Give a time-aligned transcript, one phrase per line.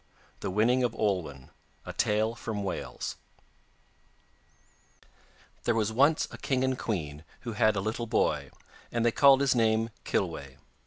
[0.39, 1.51] The Winning of Olwen
[1.85, 2.15] There
[5.75, 8.49] was once a king and queen who had a little boy,
[8.91, 10.55] and they called his name Kilweh.